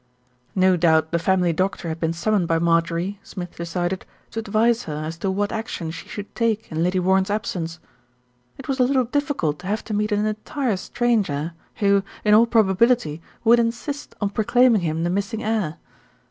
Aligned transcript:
No 0.55 0.75
doubt 0.77 1.11
the 1.11 1.19
family 1.19 1.53
doctor 1.53 1.87
had 1.87 1.99
been 1.99 2.11
summoned 2.11 2.47
by 2.47 2.57
Marjorie, 2.57 3.19
Smith 3.21 3.55
decided, 3.55 4.03
to 4.31 4.39
advise 4.39 4.85
her 4.85 4.95
as 5.05 5.15
to 5.19 5.29
what 5.29 5.51
action 5.51 5.91
she 5.91 6.09
should 6.09 6.33
take 6.33 6.71
in 6.71 6.81
Lady 6.81 6.99
Warren's 6.99 7.29
absence. 7.29 7.79
It 8.57 8.67
was 8.67 8.79
a 8.79 8.83
little 8.83 9.03
difficult 9.05 9.59
to 9.59 9.67
have 9.67 9.83
to 9.83 9.93
meet 9.93 10.11
an 10.11 10.25
entire 10.25 10.77
stranger, 10.77 11.53
who, 11.75 12.01
in 12.25 12.33
all 12.33 12.47
probability, 12.47 13.21
would 13.43 13.59
insist 13.59 14.15
on 14.19 14.31
proclaiming 14.31 14.81
him 14.81 15.03
the 15.03 15.11
missing 15.11 15.43
heir. 15.43 15.77